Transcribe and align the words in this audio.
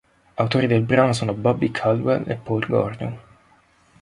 Autori 0.35 0.65
del 0.65 0.81
brano 0.81 1.13
sono 1.13 1.35
Bobby 1.35 1.69
Caldwell 1.69 2.23
e 2.27 2.33
Paul 2.35 2.65
Gordon. 2.65 3.17